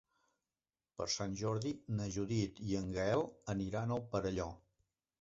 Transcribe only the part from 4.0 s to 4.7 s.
al Perelló.